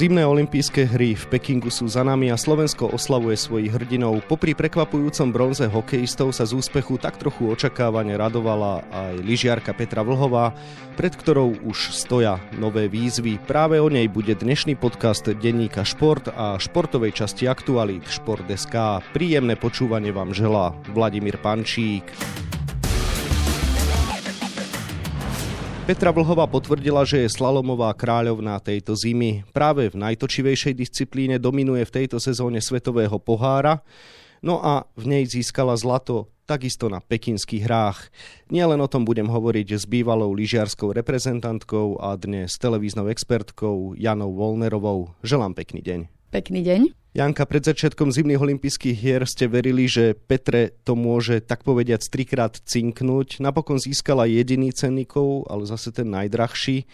[0.00, 4.24] Zimné olympijské hry v Pekingu sú za nami a Slovensko oslavuje svojich hrdinov.
[4.24, 10.56] Popri prekvapujúcom bronze hokejistov sa z úspechu tak trochu očakávane radovala aj lyžiarka Petra Vlhová,
[10.96, 13.44] pred ktorou už stoja nové výzvy.
[13.44, 19.04] Práve o nej bude dnešný podcast denníka Šport a športovej časti aktualít Šport.sk.
[19.12, 22.08] Príjemné počúvanie vám želá Vladimír Pančík.
[25.90, 29.42] Petra Vlhová potvrdila, že je slalomová kráľovná tejto zimy.
[29.50, 33.82] Práve v najtočivejšej disciplíne dominuje v tejto sezóne svetového pohára,
[34.38, 38.06] no a v nej získala zlato takisto na pekinských hrách.
[38.54, 45.10] Nielen o tom budem hovoriť s bývalou lyžiarskou reprezentantkou a dnes televíznou expertkou Janou Volnerovou.
[45.26, 46.06] Želám pekný deň.
[46.30, 46.99] Pekný deň.
[47.10, 52.54] Janka, pred začiatkom zimných olympijských hier ste verili, že Petre to môže tak povediať trikrát
[52.62, 53.42] cinknúť.
[53.42, 56.86] Napokon získala jediný cenníkov, ale zase ten najdrahší.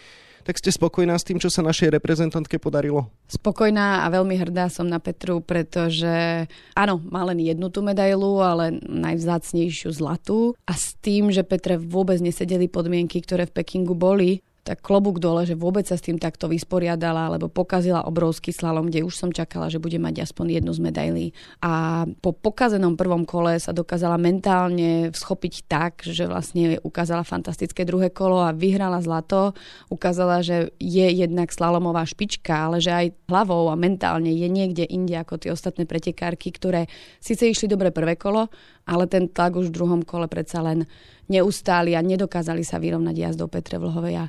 [0.48, 3.12] Tak ste spokojná s tým, čo sa našej reprezentantke podarilo?
[3.28, 8.81] Spokojná a veľmi hrdá som na Petru, pretože áno, má len jednu tú medailu, ale
[8.89, 10.56] najvzácnejšiu zlatú.
[10.64, 15.47] A s tým, že Petre vôbec nesedeli podmienky, ktoré v Pekingu boli, tak klobúk dole,
[15.47, 19.70] že vôbec sa s tým takto vysporiadala, alebo pokazila obrovský slalom, kde už som čakala,
[19.70, 21.27] že bude mať aspoň jednu z medailí.
[21.62, 28.11] A po pokazenom prvom kole sa dokázala mentálne schopiť tak, že vlastne ukázala fantastické druhé
[28.11, 29.55] kolo a vyhrala zlato.
[29.87, 35.14] Ukázala, že je jednak slalomová špička, ale že aj hlavou a mentálne je niekde inde
[35.14, 36.91] ako tie ostatné pretekárky, ktoré
[37.22, 38.50] síce išli dobre prvé kolo,
[38.83, 40.91] ale ten tlak už v druhom kole predsa len
[41.27, 44.27] neustáli a nedokázali sa vyrovnať jazdou Petre Vlhovej a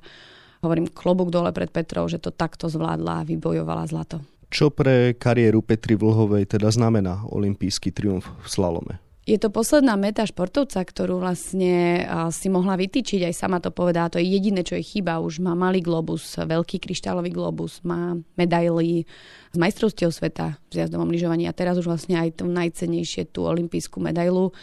[0.68, 4.20] hovorím klobúk dole pred Petrou, že to takto zvládla a vybojovala zlato.
[4.52, 8.94] Čo pre kariéru Petry Vlhovej teda znamená olimpijský triumf v slalome?
[9.28, 12.00] Je to posledná meta športovca, ktorú vlastne
[12.32, 15.20] si mohla vytýčiť, aj sama to povedá, to je jediné, čo je chyba.
[15.20, 19.04] Už má malý globus, veľký kryštálový globus, má medaily
[19.52, 24.00] z majstrovstiev sveta v jazdovom lyžovaní a teraz už vlastne aj tú najcenejšie, tú olimpijskú
[24.00, 24.56] medailu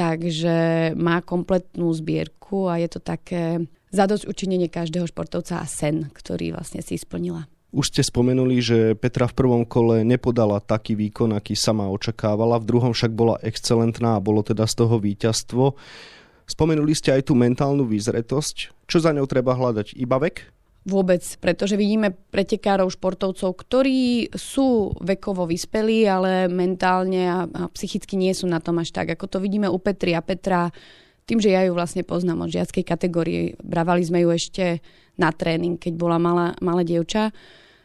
[0.00, 0.56] takže
[0.96, 6.82] má kompletnú zbierku a je to také zadosť učinenie každého športovca a sen, ktorý vlastne
[6.82, 7.46] si splnila.
[7.70, 12.66] Už ste spomenuli, že Petra v prvom kole nepodala taký výkon, aký sama očakávala, v
[12.66, 15.78] druhom však bola excelentná a bolo teda z toho víťazstvo.
[16.50, 18.74] Spomenuli ste aj tú mentálnu výzretosť.
[18.90, 19.94] Čo za ňou treba hľadať?
[19.94, 20.50] Iba vek?
[20.80, 27.38] vôbec, pretože vidíme pretekárov, športovcov, ktorí sú vekovo vyspelí, ale mentálne a,
[27.76, 30.72] psychicky nie sú na tom až tak, ako to vidíme u Petri a Petra.
[31.30, 34.82] Tým, že ja ju vlastne poznám od žiackej kategórie, brávali sme ju ešte
[35.14, 37.30] na tréning, keď bola malá, malé dievča,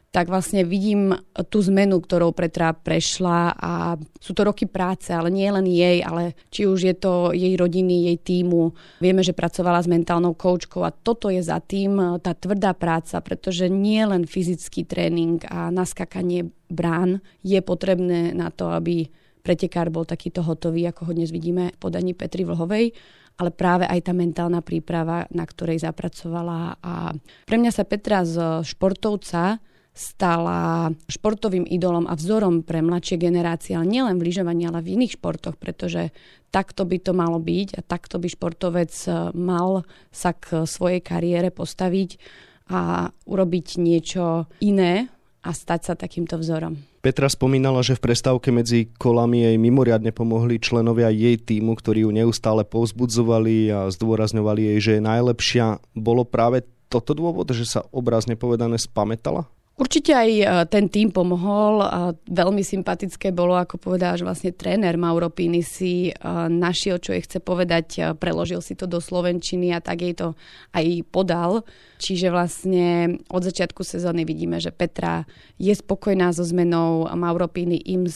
[0.10, 1.12] tak vlastne vidím
[1.52, 6.40] tú zmenu, ktorou Petra prešla a sú to roky práce, ale nie len jej, ale
[6.48, 8.72] či už je to jej rodiny, jej týmu.
[9.04, 13.68] Vieme, že pracovala s mentálnou koučkou a toto je za tým tá tvrdá práca, pretože
[13.68, 19.12] nie len fyzický tréning a naskakanie brán je potrebné na to, aby
[19.46, 22.96] pretekár bol takýto hotový, ako ho dnes vidíme v podaní Petri Vlhovej,
[23.36, 26.80] ale práve aj tá mentálna príprava, na ktorej zapracovala.
[26.80, 27.12] A
[27.44, 29.60] pre mňa sa Petra z športovca
[29.96, 35.16] stala športovým idolom a vzorom pre mladšie generácie, ale nielen v lyžovaní, ale v iných
[35.16, 36.12] športoch, pretože
[36.52, 41.48] takto by to malo byť a takto by športovec eh, mal sa k svojej kariére
[41.48, 42.20] postaviť
[42.66, 45.08] a urobiť niečo iné
[45.46, 46.82] a stať sa takýmto vzorom.
[47.06, 52.10] Petra spomínala, že v prestávke medzi kolami jej mimoriadne pomohli členovia jej týmu, ktorí ju
[52.10, 55.66] neustále povzbudzovali a zdôrazňovali jej, že je najlepšia.
[55.94, 59.46] Bolo práve toto dôvod, že sa obrazne povedané spametala?
[59.76, 61.84] Určite aj e, ten tým pomohol.
[62.32, 66.12] Veľmi sympatické bolo, ako povedal, že vlastne tréner Mauro Pini si e,
[66.48, 70.32] našiel, čo jej chce povedať, e, preložil si to do Slovenčiny a tak jej to
[70.72, 71.68] aj podal.
[72.00, 75.28] Čiže vlastne od začiatku sezóny vidíme, že Petra
[75.60, 77.12] je spokojná so zmenou.
[77.12, 78.08] Mauro Pini im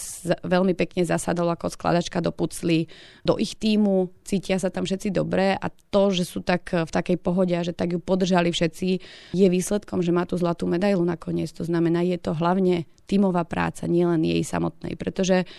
[0.47, 2.87] veľmi pekne zasadol ako skladačka do pucly
[3.27, 4.11] do ich týmu.
[4.23, 7.75] Cítia sa tam všetci dobre a to, že sú tak v takej pohode a že
[7.75, 8.87] tak ju podržali všetci,
[9.35, 11.48] je výsledkom, že má tú zlatú medailu nakoniec.
[11.57, 14.93] To znamená, je to hlavne tímová práca, nielen jej samotnej.
[14.99, 15.49] Pretože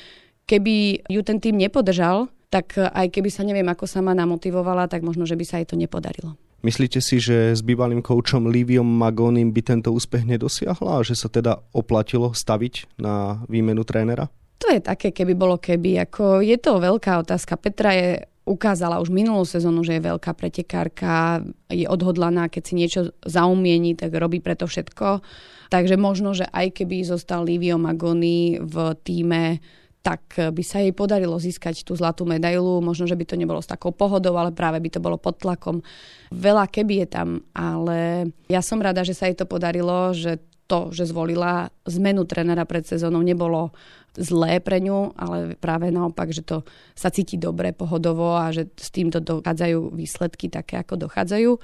[0.46, 5.22] keby ju ten tým nepodržal, tak aj keby sa neviem, ako sama namotivovala, tak možno,
[5.22, 6.34] že by sa jej to nepodarilo.
[6.60, 11.32] Myslíte si, že s bývalým koučom Liviom Magonim by tento úspech nedosiahla a že sa
[11.32, 14.28] teda oplatilo staviť na výmenu trénera?
[14.60, 16.04] To je také, keby bolo keby.
[16.04, 17.56] Ako je to veľká otázka.
[17.56, 23.00] Petra je ukázala už minulú sezónu, že je veľká pretekárka, je odhodlaná, keď si niečo
[23.22, 25.22] zaumieni, tak robí preto všetko.
[25.70, 28.74] Takže možno, že aj keby zostal Livio Magoni v
[29.06, 29.62] týme
[30.00, 32.80] tak by sa jej podarilo získať tú zlatú medailu.
[32.80, 35.84] Možno, že by to nebolo s takou pohodou, ale práve by to bolo pod tlakom.
[36.32, 40.94] Veľa keby je tam, ale ja som rada, že sa jej to podarilo, že to,
[40.94, 43.74] že zvolila zmenu trénera pred sezónou, nebolo
[44.14, 46.62] zlé pre ňu, ale práve naopak, že to
[46.94, 51.58] sa cíti dobre, pohodovo a že s týmto dochádzajú výsledky také, ako dochádzajú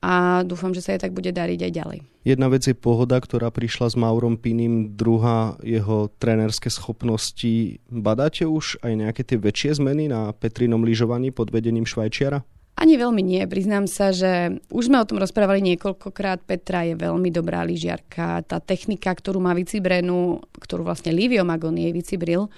[0.00, 1.98] a dúfam, že sa jej tak bude dariť aj ďalej.
[2.24, 7.80] Jedna vec je pohoda, ktorá prišla s Maurom Pinim, druhá jeho trénerské schopnosti.
[7.88, 12.44] Badáte už aj nejaké tie väčšie zmeny na Petrinom lyžovaní pod vedením Švajčiara?
[12.80, 13.44] Ani veľmi nie.
[13.44, 16.48] Priznám sa, že už sme o tom rozprávali niekoľkokrát.
[16.48, 18.40] Petra je veľmi dobrá lyžiarka.
[18.48, 22.48] Tá technika, ktorú má vycibrenú, ktorú vlastne Livio Magoni jej vycibril,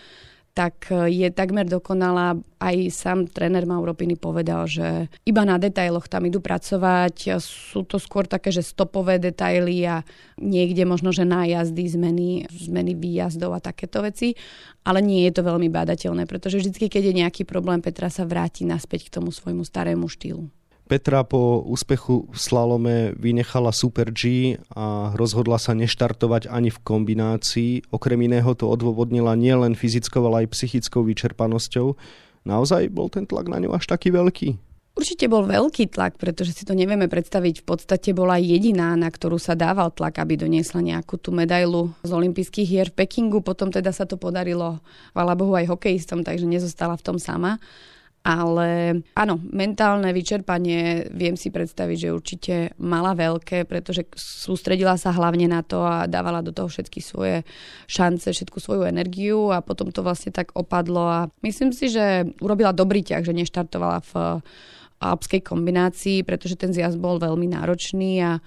[0.52, 2.36] tak e, je takmer dokonalá.
[2.62, 7.40] Aj sám tréner Mauropiny povedal, že iba na detailoch tam idú pracovať.
[7.42, 10.06] Sú to skôr také, že stopové detaily a
[10.38, 14.38] niekde možno, že nájazdy, zmeny, zmeny výjazdov a takéto veci.
[14.86, 18.62] Ale nie je to veľmi bádateľné, pretože vždy, keď je nejaký problém, Petra sa vráti
[18.62, 20.61] naspäť k tomu svojmu starému štýlu.
[20.92, 27.88] Petra po úspechu v slalome vynechala Super G a rozhodla sa neštartovať ani v kombinácii.
[27.88, 31.96] Okrem iného to odôvodnila nielen fyzickou, ale aj psychickou vyčerpanosťou.
[32.44, 34.60] Naozaj bol ten tlak na ňu až taký veľký?
[34.92, 37.64] Určite bol veľký tlak, pretože si to nevieme predstaviť.
[37.64, 42.12] V podstate bola jediná, na ktorú sa dával tlak, aby doniesla nejakú tú medailu z
[42.12, 43.40] olympijských hier v Pekingu.
[43.40, 44.84] Potom teda sa to podarilo,
[45.16, 47.56] chvála Bohu, aj hokejistom, takže nezostala v tom sama.
[48.22, 55.50] Ale áno, mentálne vyčerpanie viem si predstaviť, že určite mala veľké, pretože sústredila sa hlavne
[55.50, 57.42] na to a dávala do toho všetky svoje
[57.90, 62.70] šance, všetku svoju energiu a potom to vlastne tak opadlo a myslím si, že urobila
[62.70, 64.12] dobrý ťah, že neštartovala v
[65.02, 68.38] alpskej kombinácii, pretože ten zjazd bol veľmi náročný a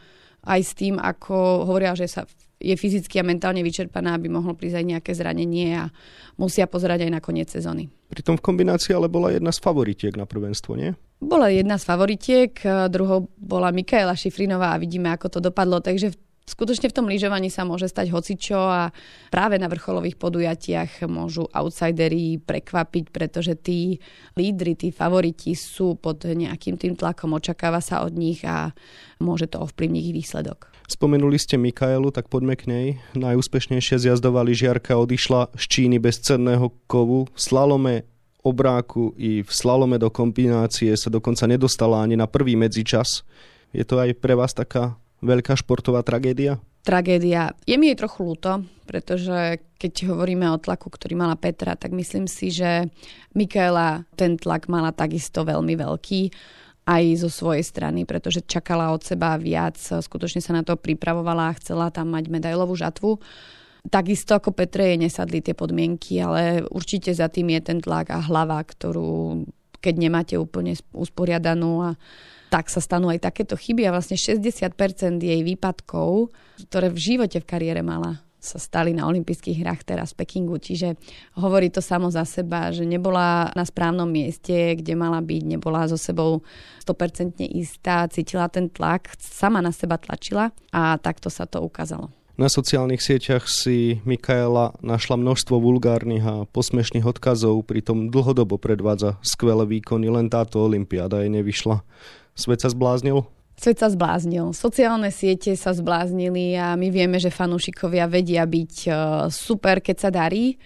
[0.47, 2.23] aj s tým, ako hovoria, že sa
[2.55, 5.91] je fyzicky a mentálne vyčerpaná, aby mohlo prísť aj nejaké zranenie a
[6.39, 7.91] musia pozerať aj na koniec sezóny.
[8.15, 10.95] Pritom v kombinácii ale bola jedna z favoritiek na prvenstvo, nie?
[11.19, 12.55] Bola jedna z favoritiek,
[12.87, 16.15] druhou bola Mikaela Šifrinová a vidíme, ako to dopadlo, takže
[16.47, 18.93] skutočne v tom lyžovaní sa môže stať hocičo a
[19.33, 23.97] práve na vrcholových podujatiach môžu outsideri prekvapiť, pretože tí
[24.37, 28.71] lídry, tí favoriti sú pod nejakým tým tlakom, očakáva sa od nich a
[29.19, 30.74] môže to ovplyvniť ich výsledok.
[30.85, 32.87] Spomenuli ste Mikaelu, tak poďme k nej.
[33.17, 37.25] Najúspešnejšia zjazdová lyžiarka odišla z Číny bez cenného kovu.
[37.33, 38.05] V slalome
[38.45, 43.25] obráku i v slalome do kombinácie sa dokonca nedostala ani na prvý medzičas.
[43.73, 44.93] Je to aj pre vás taká
[45.25, 46.61] veľká športová tragédia?
[46.85, 47.57] Tragédia.
[47.65, 52.29] Je mi jej trochu ľúto, pretože keď hovoríme o tlaku, ktorý mala Petra, tak myslím
[52.29, 52.85] si, že
[53.33, 56.21] Mikaela ten tlak mala takisto veľmi veľký
[56.85, 61.57] aj zo svojej strany, pretože čakala od seba viac, skutočne sa na to pripravovala a
[61.57, 63.17] chcela tam mať medailovú žatvu.
[63.85, 68.21] Takisto ako Petre jej nesadli tie podmienky, ale určite za tým je ten tlak a
[68.21, 69.45] hlava, ktorú
[69.81, 71.89] keď nemáte úplne usporiadanú a
[72.49, 76.33] tak sa stanú aj takéto chyby a vlastne 60% jej výpadkov,
[76.65, 80.61] ktoré v živote v kariére mala, sa stali na olympijských hrách teraz v Pekingu.
[80.61, 80.93] Čiže
[81.41, 85.97] hovorí to samo za seba, že nebola na správnom mieste, kde mala byť, nebola so
[85.97, 86.45] sebou
[86.85, 92.13] 100% istá, cítila ten tlak, sama na seba tlačila a takto sa to ukázalo.
[92.35, 99.63] Na sociálnych sieťach si Mikaela našla množstvo vulgárnych a posmešných odkazov, pritom dlhodobo predvádza skvelé
[99.63, 101.79] výkony, len táto olympiáda jej nevyšla.
[102.35, 103.23] Svet sa zbláznil?
[103.55, 104.51] Svet sa zbláznil.
[104.51, 108.89] Sociálne siete sa zbláznili a my vieme, že fanúšikovia vedia byť e,
[109.31, 110.59] super, keď sa darí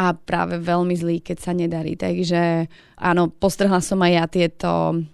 [0.00, 2.00] a práve veľmi zlý, keď sa nedarí.
[2.00, 2.64] Takže
[2.96, 4.70] áno, postrhla som aj ja tieto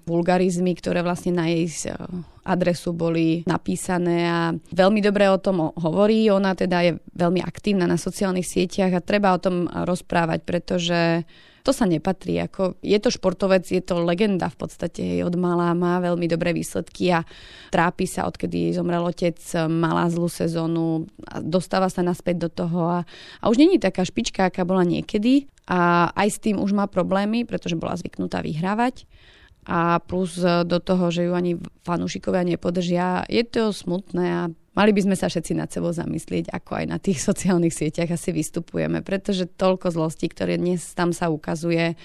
[0.07, 1.99] vulgarizmy, ktoré vlastne na jej e,
[2.47, 6.31] adresu boli napísané a veľmi dobre o tom hovorí.
[6.31, 11.27] Ona teda je veľmi aktívna na sociálnych sieťach a treba o tom rozprávať, pretože
[11.67, 12.39] to sa nepatrí.
[12.39, 15.03] Ako, je to športovec, je to legenda v podstate.
[15.03, 17.27] Jej od malá má veľmi dobré výsledky a
[17.75, 19.35] trápi sa, odkedy zomrel otec,
[19.67, 21.11] mala zlú sezónu
[21.43, 22.99] dostáva sa naspäť do toho a,
[23.43, 27.43] a už není taká špička, aká bola niekedy a aj s tým už má problémy,
[27.43, 29.03] pretože bola zvyknutá vyhrávať
[29.67, 34.43] a plus do toho, že ju ani fanúšikovia nepodržia, je to smutné a
[34.79, 38.31] mali by sme sa všetci nad sebou zamyslieť, ako aj na tých sociálnych sieťach asi
[38.31, 41.99] vystupujeme, pretože toľko zlostí, ktoré dnes tam sa ukazuje,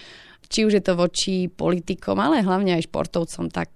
[0.49, 3.69] či už je to voči politikom, ale hlavne aj športovcom, tak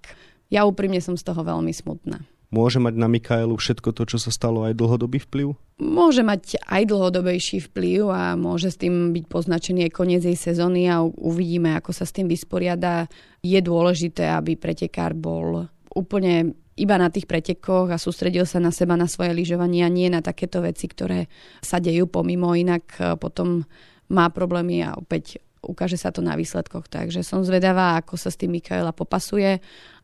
[0.50, 2.25] ja úprimne som z toho veľmi smutná.
[2.56, 5.60] Môže mať na Mikaelu všetko to, čo sa stalo, aj dlhodobý vplyv?
[5.76, 10.88] Môže mať aj dlhodobejší vplyv a môže s tým byť poznačený aj koniec jej sezóny
[10.88, 13.12] a uvidíme, ako sa s tým vysporiada.
[13.44, 18.96] Je dôležité, aby pretekár bol úplne iba na tých pretekoch a sústredil sa na seba,
[18.96, 21.28] na svoje lyžovanie a nie na takéto veci, ktoré
[21.60, 23.64] sa dejú pomimo, inak e, potom
[24.12, 26.92] má problémy a opäť ukáže sa to na výsledkoch.
[26.92, 29.60] Takže som zvedavá, ako sa s tým Mikaela popasuje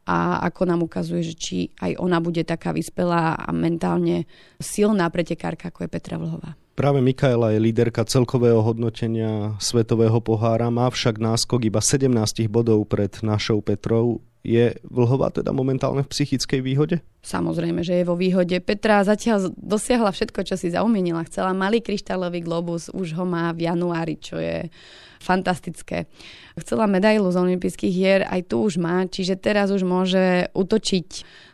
[0.05, 4.25] a ako nám ukazuje, že či aj ona bude taká vyspelá a mentálne
[4.57, 6.57] silná pretekárka, ako je Petra Vlhová.
[6.71, 13.11] Práve Mikaela je líderka celkového hodnotenia Svetového pohára, má však náskok iba 17 bodov pred
[13.21, 14.23] našou Petrou.
[14.41, 17.05] Je Vlhová teda momentálne v psychickej výhode?
[17.21, 18.57] Samozrejme, že je vo výhode.
[18.57, 21.21] Petra zatiaľ dosiahla všetko, čo si zaumienila.
[21.29, 24.73] Chcela malý kryštálový globus, už ho má v januári, čo je
[25.21, 26.09] fantastické.
[26.57, 31.09] Chcela medailu z olympijských hier, aj tu už má, čiže teraz už môže utočiť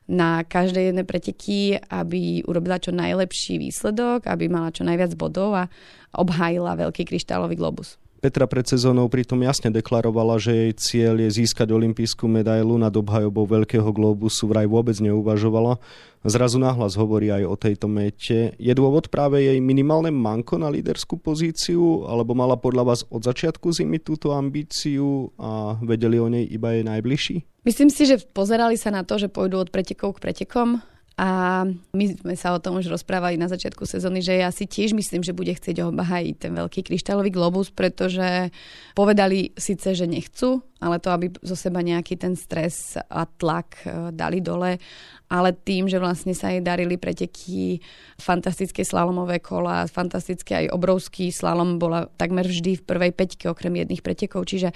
[0.07, 5.67] na každé jedné preteky, aby urobila čo najlepší výsledok, aby mala čo najviac bodov a
[6.15, 7.99] obhájila veľký kryštálový globus.
[8.17, 13.45] Petra pred sezónou pritom jasne deklarovala, že jej cieľ je získať olimpijskú medailu nad obhajobou
[13.45, 15.77] Veľkého globusu, vraj vôbec neuvažovala.
[16.25, 18.57] Zrazu náhlas hovorí aj o tejto mete.
[18.57, 23.69] Je dôvod práve jej minimálne manko na líderskú pozíciu, alebo mala podľa vás od začiatku
[23.69, 27.35] zimy túto ambíciu a vedeli o nej iba jej najbližší?
[27.69, 30.81] Myslím si, že pozerali sa na to, že pôjdu od pretekov k pretekom
[31.17, 31.65] a
[31.97, 35.25] my sme sa o tom už rozprávali na začiatku sezóny, že ja si tiež myslím,
[35.25, 38.53] že bude chcieť obhajiť ten veľký kryštálový globus, pretože
[38.93, 44.13] povedali síce, že nechcú, ale to, aby zo seba nejaký ten stres a tlak e,
[44.13, 44.77] dali dole,
[45.25, 47.81] ale tým, že vlastne sa jej darili preteky,
[48.21, 54.05] fantastické slalomové kola, fantastické aj obrovský slalom bola takmer vždy v prvej peťke, okrem jedných
[54.05, 54.69] pretekov, čiže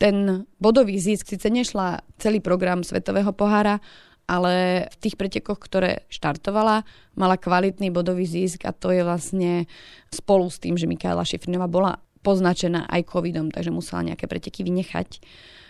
[0.00, 3.84] ten bodový zisk síce nešla celý program Svetového pohára,
[4.24, 6.84] ale v tých pretekoch, ktoré štartovala,
[7.16, 9.68] mala kvalitný bodový zisk a to je vlastne
[10.08, 15.20] spolu s tým, že Mikaela Šifrinová bola poznačená aj covidom, takže musela nejaké preteky vynechať.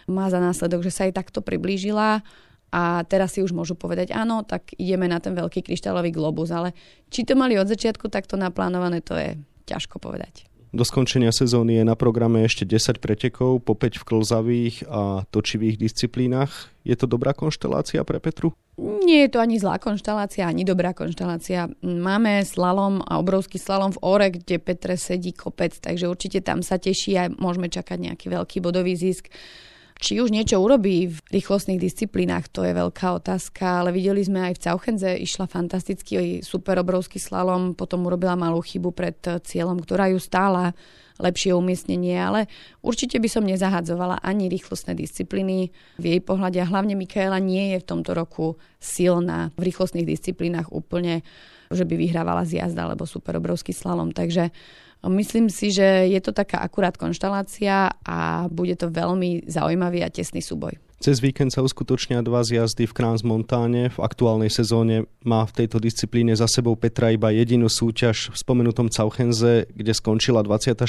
[0.07, 2.23] Má za následok, že sa jej takto priblížila
[2.71, 6.75] a teraz si už môžu povedať, áno, tak ideme na ten veľký kryštálový globus, ale
[7.11, 9.35] či to mali od začiatku takto naplánované, to je
[9.67, 10.54] ťažko povedať.
[10.75, 15.79] Do skončenia sezóny je na programe ešte 10 pretekov, po 5 v klzavých a točivých
[15.79, 16.51] disciplínach.
[16.83, 18.59] Je to dobrá konštelácia pre Petru?
[19.07, 21.71] Nie je to ani zlá konštelácia, ani dobrá konštelácia.
[21.79, 26.75] Máme slalom a obrovský slalom v Ore, kde Petre sedí kopec, takže určite tam sa
[26.75, 29.31] teší a môžeme čakať nejaký veľký bodový zisk.
[29.95, 34.59] Či už niečo urobí v rýchlostných disciplínach, to je veľká otázka, ale videli sme aj
[34.59, 40.19] v Cauchenze, išla fantastický super obrovský slalom, potom urobila malú chybu pred cieľom, ktorá ju
[40.19, 40.75] stála
[41.23, 42.51] lepšie umiestnenie, ale
[42.83, 45.71] určite by som nezahadzovala ani rýchlostné disciplíny.
[45.95, 51.23] V jej pohľade hlavne Mikaela nie je v tomto roku silná v rýchlostných disciplínach úplne,
[51.75, 54.51] že by vyhrávala z jazda alebo super obrovský slalom, takže
[55.05, 60.41] Myslím si, že je to taká akurát konštalácia a bude to veľmi zaujímavý a tesný
[60.41, 60.81] súboj.
[60.97, 63.93] Cez víkend sa uskutočnia dva zjazdy v Krans Montáne.
[63.93, 68.89] V aktuálnej sezóne má v tejto disciplíne za sebou Petra iba jedinú súťaž v spomenutom
[68.89, 70.89] Cauchenze, kde skončila 26.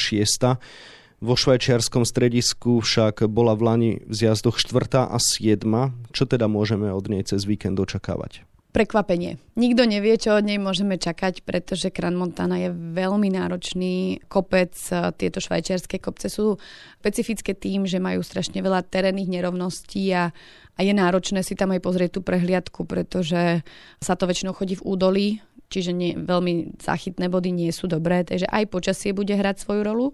[1.20, 5.12] Vo švajčiarskom stredisku však bola v Lani v zjazdoch 4.
[5.12, 5.68] a 7.
[6.15, 8.48] Čo teda môžeme od nej cez víkend očakávať?
[8.75, 9.39] Prekvapenie.
[9.55, 14.75] Nikto nevie, čo od nej môžeme čakať, pretože Kran Montana je veľmi náročný kopec.
[15.15, 16.60] Tieto švajčiarske kopce sú
[17.00, 20.36] špecifické tým, že majú strašne veľa terénnych nerovností a,
[20.75, 23.63] a je náročné si tam aj pozrieť tú prehliadku, pretože
[24.03, 25.27] sa to väčšinou chodí v údolí,
[25.72, 30.08] čiže nie, veľmi záchytné body nie sú dobré, takže aj počasie bude hrať svoju rolu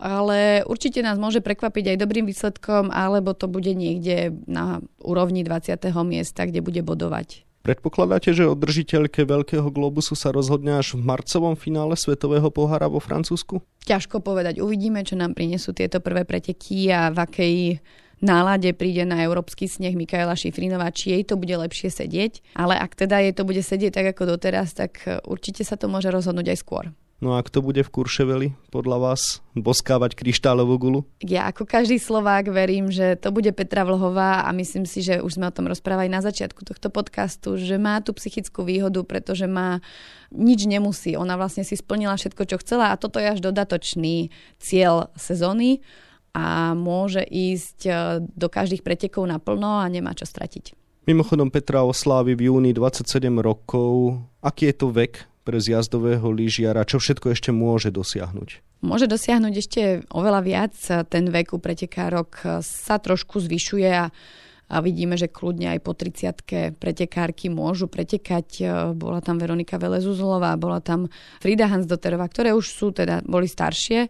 [0.00, 5.76] ale určite nás môže prekvapiť aj dobrým výsledkom, alebo to bude niekde na úrovni 20.
[6.08, 7.49] miesta, kde bude bodovať.
[7.60, 13.04] Predpokladáte, že o držiteľke Veľkého globusu sa rozhodne až v marcovom finále Svetového pohára vo
[13.04, 13.60] Francúzsku?
[13.84, 14.64] Ťažko povedať.
[14.64, 17.54] Uvidíme, čo nám prinesú tieto prvé preteky a v akej
[18.24, 22.56] nálade príde na európsky sneh Mikaela Šifrinová, či jej to bude lepšie sedieť.
[22.56, 26.08] Ale ak teda jej to bude sedieť tak ako doteraz, tak určite sa to môže
[26.08, 26.84] rozhodnúť aj skôr.
[27.20, 31.00] No a kto bude v Kurševeli podľa vás boskávať kryštálovú gulu?
[31.20, 35.36] Ja ako každý Slovák verím, že to bude Petra Vlhová a myslím si, že už
[35.36, 39.84] sme o tom rozprávali na začiatku tohto podcastu, že má tú psychickú výhodu, pretože má
[40.32, 41.12] nič nemusí.
[41.12, 45.84] Ona vlastne si splnila všetko, čo chcela a toto je až dodatočný cieľ sezóny
[46.32, 50.72] a môže ísť e, do každých pretekov naplno a nemá čo stratiť.
[51.04, 54.22] Mimochodom Petra oslávi v júni 27 rokov.
[54.40, 58.80] Aký je to vek pre zjazdového lyžiara, čo všetko ešte môže dosiahnuť?
[58.86, 59.82] Môže dosiahnuť ešte
[60.14, 60.78] oveľa viac.
[61.10, 64.14] Ten vek u pretekárok sa trošku zvyšuje a
[64.70, 68.62] a vidíme, že kľudne aj po 30 pretekárky môžu pretekať.
[68.94, 71.10] Bola tam Veronika Velezuzlová, bola tam
[71.42, 74.06] Frida Hansdoterová, ktoré už sú teda, boli staršie,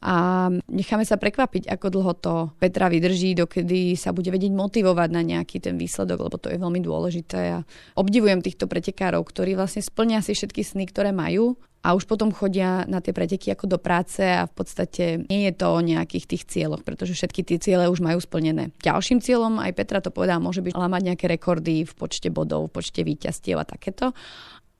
[0.00, 5.20] a necháme sa prekvapiť, ako dlho to Petra vydrží, dokedy sa bude vedieť motivovať na
[5.20, 7.40] nejaký ten výsledok, lebo to je veľmi dôležité.
[7.52, 7.58] A
[8.00, 12.84] obdivujem týchto pretekárov, ktorí vlastne splnia si všetky sny, ktoré majú a už potom chodia
[12.84, 16.44] na tie preteky ako do práce a v podstate nie je to o nejakých tých
[16.44, 18.72] cieľoch, pretože všetky tie ciele už majú splnené.
[18.84, 22.80] Ďalším cieľom, aj Petra to povedala, môže byť mať nejaké rekordy v počte bodov, v
[22.80, 24.12] počte výťastiev a takéto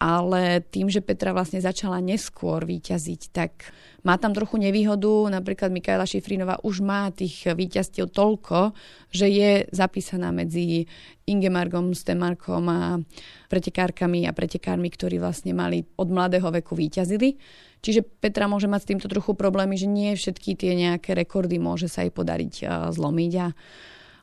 [0.01, 3.69] ale tým, že Petra vlastne začala neskôr výťaziť, tak
[4.01, 5.29] má tam trochu nevýhodu.
[5.29, 8.73] Napríklad Mikaela Šifrinová už má tých výťastiev toľko,
[9.13, 10.89] že je zapísaná medzi
[11.29, 12.97] Ingemargom, Stemarkom a
[13.53, 17.37] pretekárkami a pretekármi, ktorí vlastne mali od mladého veku výťazili.
[17.85, 21.93] Čiže Petra môže mať s týmto trochu problémy, že nie všetky tie nejaké rekordy môže
[21.93, 23.53] sa jej podariť zlomiť a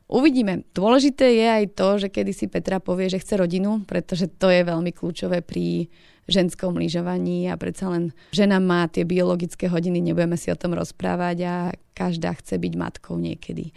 [0.08, 0.64] Uvidíme.
[0.72, 4.64] Dôležité je aj to, že kedy si Petra povie, že chce rodinu, pretože to je
[4.64, 5.92] veľmi kľúčové pri
[6.24, 11.36] ženskom lyžovaní a predsa len žena má tie biologické hodiny, nebudeme si o tom rozprávať
[11.44, 11.54] a
[11.92, 13.72] každá chce byť matkou niekedy.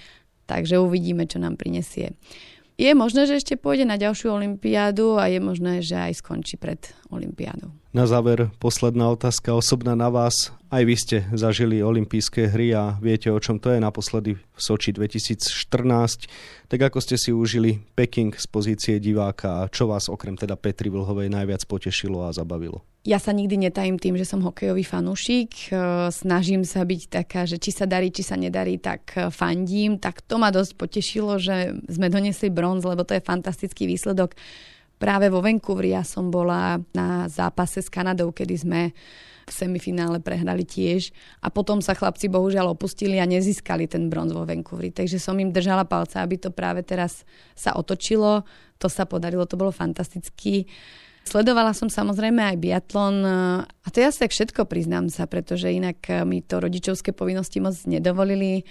[0.47, 2.15] Takže uvidíme, čo nám prinesie.
[2.79, 6.79] Je možné, že ešte pôjde na ďalšiu olympiádu a je možné, že aj skončí pred
[7.11, 7.80] olympiádou.
[7.91, 10.55] Na záver posledná otázka osobná na vás.
[10.71, 14.95] Aj vy ste zažili olympijské hry a viete, o čom to je naposledy v Soči
[14.95, 16.71] 2014.
[16.71, 20.87] Tak ako ste si užili Peking z pozície diváka a čo vás okrem teda Petri
[20.87, 22.79] Vlhovej najviac potešilo a zabavilo?
[23.03, 25.75] Ja sa nikdy netajím tým, že som hokejový fanúšik.
[26.15, 29.99] Snažím sa byť taká, že či sa darí, či sa nedarí, tak fandím.
[29.99, 34.39] Tak to ma dosť potešilo, že sme donesli bronz, lebo to je fantastický výsledok
[35.01, 38.81] práve vo Vancouveri ja som bola na zápase s Kanadou, kedy sme
[39.41, 41.09] v semifinále prehrali tiež
[41.41, 44.93] a potom sa chlapci bohužiaľ opustili a nezískali ten bronz vo Vancouveri.
[44.93, 47.25] Takže som im držala palce, aby to práve teraz
[47.57, 48.45] sa otočilo.
[48.77, 50.69] To sa podarilo, to bolo fantasticky.
[51.25, 53.17] Sledovala som samozrejme aj biatlon
[53.65, 57.77] a to je asi tak všetko, priznám sa, pretože inak mi to rodičovské povinnosti moc
[57.85, 58.65] nedovolili.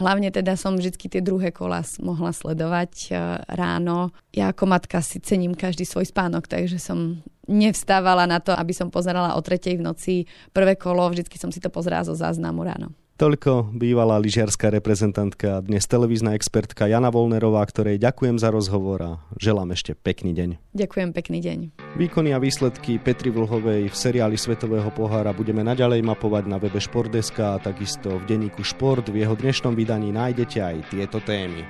[0.00, 3.10] Hlavne teda som vždy tie druhé kola mohla sledovať e,
[3.44, 4.08] ráno.
[4.32, 8.88] Ja ako matka si cením každý svoj spánok, takže som nevstávala na to, aby som
[8.88, 10.14] pozerala o tretej v noci
[10.56, 11.12] prvé kolo.
[11.12, 12.96] Vždycky som si to pozerala zo záznamu ráno.
[13.22, 19.12] Toľko bývalá lyžiarská reprezentantka a dnes televízna expertka Jana Volnerová, ktorej ďakujem za rozhovor a
[19.38, 20.74] želám ešte pekný deň.
[20.74, 21.58] Ďakujem, pekný deň.
[22.02, 27.54] Výkony a výsledky Petri Vlhovej v seriáli Svetového pohára budeme naďalej mapovať na webe Športdeska
[27.54, 29.06] a takisto v denníku Šport.
[29.06, 31.62] V jeho dnešnom vydaní nájdete aj tieto témy.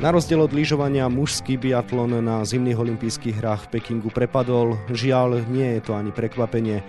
[0.00, 4.80] Na rozdiel od lyžovania mužský biatlon na zimných olympijských hrách v Pekingu prepadol.
[4.88, 6.80] Žiaľ, nie je to ani prekvapenie.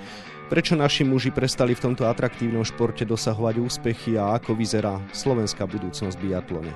[0.49, 6.17] Prečo naši muži prestali v tomto atraktívnom športe dosahovať úspechy a ako vyzerá slovenská budúcnosť
[6.17, 6.73] biatlone?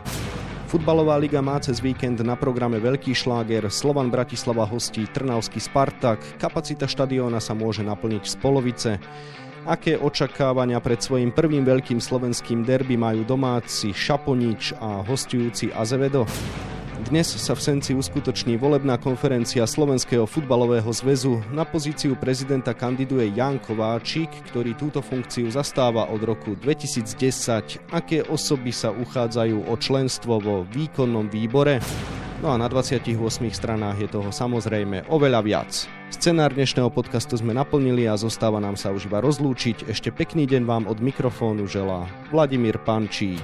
[0.69, 6.85] Futbalová liga má cez víkend na programe veľký šláger, Slovan Bratislava hostí Trnavský Spartak, kapacita
[6.85, 8.91] štadióna sa môže naplniť z polovice.
[9.65, 16.29] Aké očakávania pred svojim prvým veľkým slovenským derby majú domáci Šaponič a hostujúci Azevedo?
[17.03, 21.43] Dnes sa v Senci uskutoční volebná konferencia Slovenského futbalového zväzu.
[21.51, 27.91] Na pozíciu prezidenta kandiduje Jan Kováčik, ktorý túto funkciu zastáva od roku 2010.
[27.91, 31.83] Aké osoby sa uchádzajú o členstvo vo výkonnom výbore?
[32.39, 33.19] No a na 28
[33.51, 35.71] stranách je toho samozrejme oveľa viac.
[36.07, 39.91] Scenár dnešného podcastu sme naplnili a zostáva nám sa už iba rozlúčiť.
[39.91, 43.43] Ešte pekný deň vám od mikrofónu želá Vladimír Pančík.